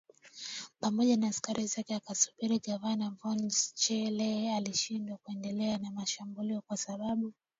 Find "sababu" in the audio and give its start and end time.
6.77-7.33